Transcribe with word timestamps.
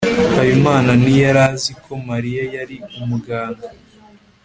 habimana 0.37 0.91
ntiyari 1.01 1.39
azi 1.49 1.71
ko 1.83 1.91
mariya 2.09 2.43
yari 2.55 2.75
umuganga 3.01 3.67